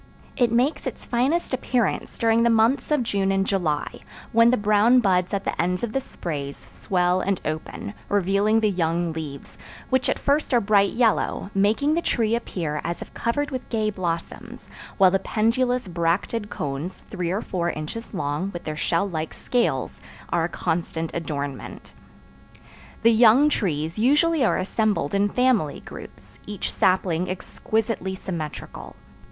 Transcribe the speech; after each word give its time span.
It 0.35 0.51
makes 0.51 0.87
its 0.87 1.05
finest 1.05 1.53
appearance 1.53 2.17
during 2.17 2.41
the 2.41 2.49
months 2.49 2.89
of 2.89 3.03
June 3.03 3.31
and 3.31 3.45
July, 3.45 3.99
when 4.31 4.49
the 4.49 4.57
brown 4.57 4.99
buds 4.99 5.31
at 5.31 5.43
the 5.43 5.61
ends 5.61 5.83
of 5.83 5.93
the 5.93 6.01
sprays 6.01 6.57
swell 6.57 7.21
and 7.21 7.39
open, 7.45 7.93
revealing 8.09 8.59
the 8.59 8.69
young 8.71 9.13
leaves, 9.13 9.59
which 9.91 10.09
at 10.09 10.17
first 10.17 10.55
are 10.55 10.59
bright 10.59 10.93
yellow, 10.93 11.51
making 11.53 11.93
the 11.93 12.01
tree 12.01 12.33
appear 12.33 12.81
as 12.83 13.03
if 13.03 13.13
covered 13.13 13.51
with 13.51 13.69
gay 13.69 13.91
blossoms; 13.91 14.67
while 14.97 15.11
the 15.11 15.19
pendulous 15.19 15.87
bracted 15.87 16.49
cones, 16.49 17.03
three 17.11 17.29
or 17.29 17.43
four 17.43 17.69
inches 17.69 18.11
long, 18.11 18.49
with 18.53 18.63
their 18.63 18.75
shell 18.75 19.07
like 19.07 19.35
scales, 19.35 20.01
are 20.29 20.45
a 20.45 20.49
constant 20.49 21.11
adornment. 21.13 21.93
The 23.03 23.13
young 23.13 23.49
trees 23.49 23.99
usually 23.99 24.43
are 24.43 24.57
assembled 24.57 25.13
in 25.13 25.29
family 25.29 25.79
groups, 25.81 26.39
each 26.47 26.73
sapling 26.73 27.29
exquisitely 27.29 28.15
symmetrical. 28.15 28.95